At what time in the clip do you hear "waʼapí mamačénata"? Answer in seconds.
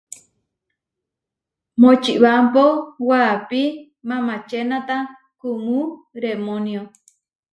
3.09-4.97